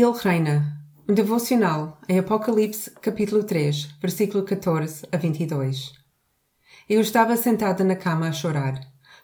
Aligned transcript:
Ele 0.00 0.12
reina. 0.16 0.80
Um 1.08 1.12
devocional 1.12 1.98
em 2.08 2.20
Apocalipse, 2.20 2.88
capítulo 3.02 3.42
3, 3.42 3.96
versículo 4.00 4.44
14 4.44 5.04
a 5.10 5.16
22. 5.16 5.92
Eu 6.88 7.00
estava 7.00 7.36
sentada 7.36 7.82
na 7.82 7.96
cama 7.96 8.28
a 8.28 8.32
chorar, 8.32 8.78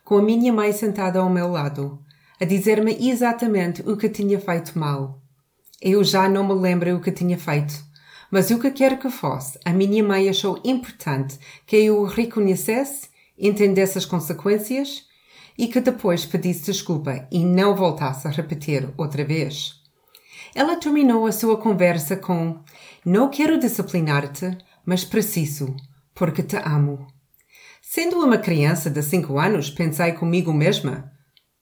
com 0.04 0.18
a 0.18 0.22
minha 0.22 0.52
mãe 0.52 0.72
sentada 0.72 1.20
ao 1.20 1.30
meu 1.30 1.46
lado, 1.46 2.02
a 2.40 2.44
dizer-me 2.44 3.08
exatamente 3.08 3.88
o 3.88 3.96
que 3.96 4.08
tinha 4.08 4.40
feito 4.40 4.76
mal. 4.76 5.22
Eu 5.80 6.02
já 6.02 6.28
não 6.28 6.44
me 6.44 6.54
lembro 6.54 6.96
o 6.96 7.00
que 7.00 7.12
tinha 7.12 7.38
feito, 7.38 7.74
mas 8.28 8.50
o 8.50 8.58
que 8.58 8.72
quer 8.72 8.98
que 8.98 9.10
fosse, 9.10 9.56
a 9.64 9.72
minha 9.72 10.02
mãe 10.02 10.28
achou 10.28 10.60
importante 10.64 11.38
que 11.64 11.76
eu 11.76 12.00
o 12.00 12.04
reconhecesse, 12.04 13.10
entendesse 13.38 13.96
as 13.96 14.04
consequências 14.04 15.04
e 15.56 15.68
que 15.68 15.80
depois 15.80 16.26
pedisse 16.26 16.64
desculpa 16.64 17.28
e 17.30 17.44
não 17.44 17.76
voltasse 17.76 18.26
a 18.26 18.30
repetir 18.32 18.92
outra 18.98 19.24
vez. 19.24 19.83
Ela 20.54 20.76
terminou 20.76 21.26
a 21.26 21.32
sua 21.32 21.56
conversa 21.56 22.16
com: 22.16 22.60
Não 23.04 23.28
quero 23.28 23.58
disciplinar-te, 23.58 24.56
mas 24.86 25.04
preciso, 25.04 25.74
porque 26.14 26.42
te 26.42 26.56
amo. 26.56 27.06
Sendo 27.82 28.18
uma 28.18 28.38
criança 28.38 28.88
de 28.88 29.02
cinco 29.02 29.38
anos, 29.38 29.68
pensei 29.68 30.12
comigo 30.12 30.52
mesma: 30.52 31.12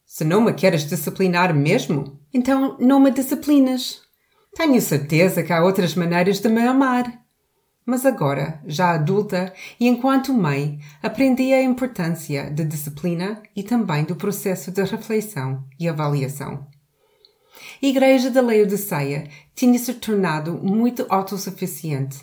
Se 0.05 0.25
não 0.25 0.43
me 0.43 0.53
queres 0.53 0.87
disciplinar 0.87 1.55
mesmo, 1.55 2.21
então 2.35 2.77
não 2.79 3.01
me 3.01 3.11
disciplinas. 3.11 4.03
Tenho 4.55 4.81
certeza 4.83 5.43
que 5.43 5.53
há 5.53 5.65
outras 5.65 5.95
maneiras 5.95 6.39
de 6.39 6.49
me 6.49 6.61
amar. 6.61 7.23
Mas 7.85 8.07
agora, 8.07 8.61
já 8.67 8.93
adulta 8.93 9.53
e 9.81 9.89
enquanto 9.89 10.33
mãe, 10.33 10.79
aprendi 11.03 11.53
a 11.53 11.63
importância 11.63 12.51
da 12.51 12.63
disciplina 12.63 13.43
e 13.57 13.63
também 13.63 14.05
do 14.05 14.15
processo 14.15 14.71
de 14.71 14.85
reflexão 14.85 15.65
e 15.81 15.89
avaliação. 15.89 16.72
A 17.83 17.87
igreja 17.87 18.31
da 18.31 18.41
Laodiceia 18.41 19.29
tinha 19.55 19.79
se 19.79 19.95
tornado 19.95 20.55
muito 20.55 21.07
autossuficiente. 21.09 22.19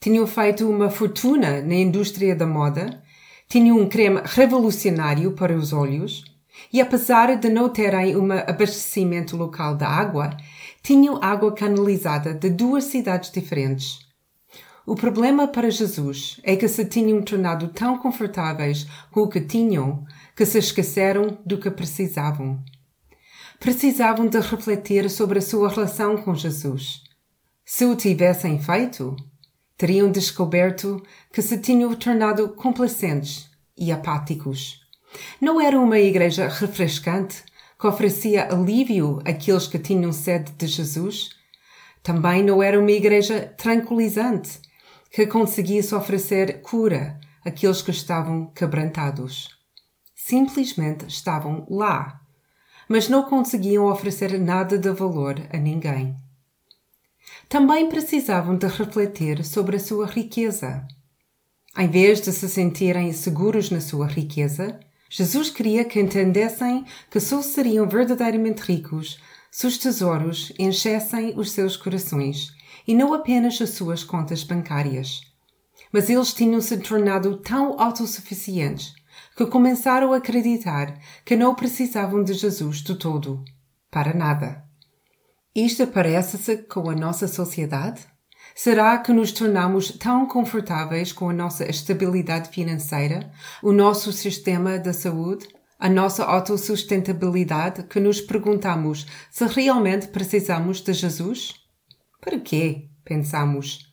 Tinham 0.00 0.26
feito 0.26 0.68
uma 0.68 0.90
fortuna 0.90 1.60
na 1.62 1.74
indústria 1.74 2.34
da 2.34 2.46
moda, 2.46 3.02
tinham 3.48 3.78
um 3.78 3.88
creme 3.88 4.20
revolucionário 4.24 5.32
para 5.32 5.54
os 5.54 5.72
olhos, 5.72 6.24
e 6.72 6.80
apesar 6.80 7.36
de 7.36 7.48
não 7.48 7.68
terem 7.68 8.16
um 8.16 8.32
abastecimento 8.32 9.36
local 9.36 9.76
da 9.76 9.88
água, 9.88 10.36
tinham 10.82 11.22
água 11.22 11.52
canalizada 11.52 12.34
de 12.34 12.50
duas 12.50 12.84
cidades 12.84 13.30
diferentes. 13.30 13.98
O 14.86 14.94
problema 14.94 15.48
para 15.48 15.70
Jesus 15.70 16.38
é 16.42 16.56
que 16.56 16.68
se 16.68 16.84
tinham 16.84 17.22
tornado 17.22 17.68
tão 17.68 17.98
confortáveis 17.98 18.86
com 19.10 19.20
o 19.20 19.28
que 19.28 19.40
tinham 19.40 20.04
que 20.36 20.44
se 20.44 20.58
esqueceram 20.58 21.38
do 21.46 21.58
que 21.58 21.70
precisavam 21.70 22.62
precisavam 23.58 24.26
de 24.26 24.38
refletir 24.40 25.08
sobre 25.10 25.38
a 25.38 25.42
sua 25.42 25.68
relação 25.68 26.16
com 26.16 26.34
Jesus. 26.34 27.02
Se 27.64 27.84
o 27.84 27.96
tivessem 27.96 28.60
feito, 28.60 29.16
teriam 29.76 30.10
descoberto 30.10 31.02
que 31.32 31.40
se 31.40 31.58
tinham 31.58 31.94
tornado 31.94 32.50
complacentes 32.50 33.50
e 33.76 33.90
apáticos. 33.90 34.80
Não 35.40 35.60
era 35.60 35.78
uma 35.78 35.98
igreja 35.98 36.48
refrescante 36.48 37.42
que 37.78 37.86
oferecia 37.86 38.52
alívio 38.52 39.20
àqueles 39.24 39.66
que 39.66 39.78
tinham 39.78 40.12
sede 40.12 40.52
de 40.52 40.66
Jesus? 40.66 41.30
Também 42.02 42.42
não 42.42 42.62
era 42.62 42.78
uma 42.78 42.90
igreja 42.90 43.52
tranquilizante 43.56 44.60
que 45.10 45.26
conseguisse 45.26 45.94
oferecer 45.94 46.60
cura 46.60 47.18
àqueles 47.44 47.82
que 47.82 47.90
estavam 47.90 48.46
quebrantados. 48.46 49.48
Simplesmente 50.14 51.06
estavam 51.06 51.66
lá 51.70 52.20
mas 52.88 53.08
não 53.08 53.22
conseguiam 53.24 53.86
oferecer 53.86 54.38
nada 54.38 54.78
de 54.78 54.90
valor 54.90 55.40
a 55.52 55.56
ninguém. 55.56 56.16
Também 57.48 57.88
precisavam 57.88 58.56
de 58.56 58.66
refletir 58.66 59.44
sobre 59.44 59.76
a 59.76 59.80
sua 59.80 60.06
riqueza. 60.06 60.86
Em 61.76 61.88
vez 61.88 62.20
de 62.20 62.32
se 62.32 62.48
sentirem 62.48 63.12
seguros 63.12 63.70
na 63.70 63.80
sua 63.80 64.06
riqueza, 64.06 64.78
Jesus 65.08 65.50
queria 65.50 65.84
que 65.84 66.00
entendessem 66.00 66.84
que 67.10 67.20
só 67.20 67.42
seriam 67.42 67.88
verdadeiramente 67.88 68.62
ricos 68.62 69.18
se 69.50 69.66
os 69.66 69.78
tesouros 69.78 70.52
enchessem 70.58 71.38
os 71.38 71.52
seus 71.52 71.76
corações 71.76 72.52
e 72.86 72.94
não 72.94 73.14
apenas 73.14 73.60
as 73.60 73.70
suas 73.70 74.02
contas 74.02 74.42
bancárias. 74.42 75.20
Mas 75.92 76.10
eles 76.10 76.34
tinham 76.34 76.60
se 76.60 76.76
tornado 76.78 77.36
tão 77.36 77.80
autossuficientes 77.80 78.94
que 79.36 79.46
começaram 79.46 80.12
a 80.12 80.18
acreditar 80.18 80.98
que 81.24 81.36
não 81.36 81.54
precisavam 81.54 82.22
de 82.22 82.34
Jesus 82.34 82.78
de 82.78 82.94
todo, 82.94 83.44
para 83.90 84.14
nada. 84.14 84.64
Isto 85.54 85.86
parece-se 85.86 86.58
com 86.58 86.90
a 86.90 86.94
nossa 86.94 87.28
sociedade? 87.28 88.06
Será 88.54 88.98
que 88.98 89.12
nos 89.12 89.32
tornamos 89.32 89.90
tão 89.92 90.26
confortáveis 90.26 91.12
com 91.12 91.28
a 91.28 91.32
nossa 91.32 91.68
estabilidade 91.68 92.50
financeira, 92.50 93.32
o 93.62 93.72
nosso 93.72 94.12
sistema 94.12 94.78
de 94.78 94.92
saúde, 94.92 95.48
a 95.78 95.88
nossa 95.88 96.24
autossustentabilidade 96.24 97.82
que 97.84 97.98
nos 97.98 98.20
perguntamos 98.20 99.06
se 99.30 99.44
realmente 99.46 100.08
precisamos 100.08 100.80
de 100.80 100.92
Jesus? 100.92 101.54
Para 102.20 102.38
quê? 102.38 102.88
Pensamos. 103.04 103.92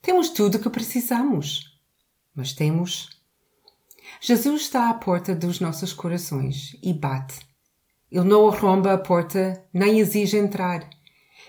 Temos 0.00 0.30
tudo 0.30 0.56
o 0.56 0.58
que 0.58 0.70
precisamos. 0.70 1.78
Mas 2.34 2.52
temos 2.52 3.17
Jesus 4.20 4.62
está 4.62 4.90
à 4.90 4.94
porta 4.94 5.34
dos 5.34 5.60
nossos 5.60 5.92
corações 5.92 6.76
e 6.82 6.92
bate. 6.92 7.38
Ele 8.10 8.28
não 8.28 8.48
arromba 8.48 8.94
a 8.94 8.98
porta 8.98 9.64
nem 9.72 9.98
exige 9.98 10.36
entrar. 10.36 10.88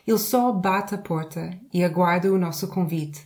Ele 0.05 0.17
só 0.17 0.51
bate 0.51 0.95
a 0.95 0.97
porta 0.97 1.57
e 1.73 1.83
aguarda 1.83 2.31
o 2.31 2.37
nosso 2.37 2.67
convite. 2.67 3.23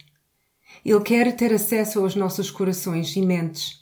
Ele 0.83 1.01
quer 1.01 1.35
ter 1.35 1.53
acesso 1.53 1.99
aos 1.99 2.15
nossos 2.15 2.51
corações 2.51 3.15
e 3.15 3.21
mentes. 3.21 3.81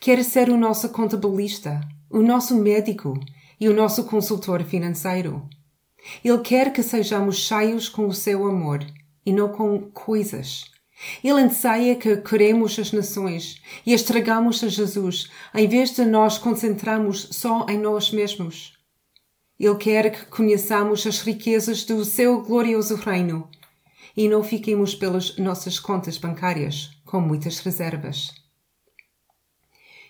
Quer 0.00 0.24
ser 0.24 0.48
o 0.48 0.56
nosso 0.56 0.88
contabilista, 0.90 1.80
o 2.10 2.20
nosso 2.20 2.56
médico 2.56 3.18
e 3.60 3.68
o 3.68 3.74
nosso 3.74 4.04
consultor 4.04 4.62
financeiro. 4.64 5.48
Ele 6.24 6.38
quer 6.38 6.72
que 6.72 6.82
sejamos 6.82 7.36
cheios 7.36 7.88
com 7.88 8.06
o 8.06 8.14
seu 8.14 8.46
amor 8.46 8.84
e 9.24 9.32
não 9.32 9.48
com 9.48 9.90
coisas. 9.90 10.64
Ele 11.22 11.40
anseia 11.40 11.94
que 11.96 12.16
queremos 12.16 12.78
as 12.78 12.92
nações 12.92 13.60
e 13.86 13.92
estragamos 13.92 14.62
a 14.64 14.68
Jesus, 14.68 15.30
em 15.54 15.68
vez 15.68 15.94
de 15.94 16.04
nós 16.04 16.38
concentrarmos 16.38 17.28
só 17.32 17.66
em 17.68 17.78
nós 17.78 18.10
mesmos. 18.10 18.76
Ele 19.58 19.76
quer 19.76 20.10
que 20.10 20.26
conheçamos 20.26 21.06
as 21.06 21.20
riquezas 21.20 21.84
do 21.84 22.04
seu 22.04 22.42
glorioso 22.42 22.96
reino 22.96 23.48
e 24.16 24.28
não 24.28 24.42
fiquemos 24.42 24.94
pelas 24.94 25.36
nossas 25.36 25.78
contas 25.78 26.18
bancárias 26.18 26.90
com 27.04 27.20
muitas 27.20 27.60
reservas. 27.60 28.32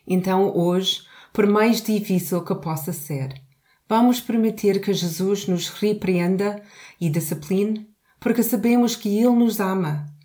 Então, 0.06 0.56
hoje, 0.56 1.02
por 1.32 1.46
mais 1.46 1.82
difícil 1.82 2.42
que 2.42 2.54
possa 2.54 2.92
ser, 2.92 3.34
vamos 3.86 4.20
permitir 4.20 4.80
que 4.80 4.92
Jesus 4.92 5.46
nos 5.46 5.68
repreenda 5.68 6.62
e 6.98 7.10
discipline, 7.10 7.88
porque 8.18 8.42
sabemos 8.42 8.96
que 8.96 9.08
Ele 9.08 9.36
nos 9.36 9.60
ama 9.60 10.17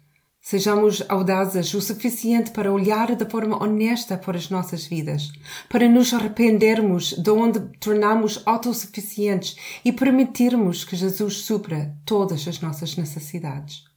Sejamos 0.45 1.01
audazes 1.07 1.73
o 1.73 1.79
suficiente 1.79 2.51
para 2.51 2.69
olhar 2.69 3.15
de 3.15 3.23
forma 3.23 3.63
honesta 3.63 4.17
para 4.17 4.37
as 4.37 4.49
nossas 4.49 4.85
vidas, 4.85 5.31
para 5.69 5.87
nos 5.87 6.13
arrependermos 6.13 7.13
de 7.13 7.29
onde 7.29 7.61
tornamos 7.79 8.43
autossuficientes 8.45 9.55
e 9.85 9.93
permitirmos 9.93 10.83
que 10.83 10.97
Jesus 10.97 11.45
supra 11.45 11.95
todas 12.05 12.45
as 12.45 12.59
nossas 12.59 12.97
necessidades. 12.97 13.92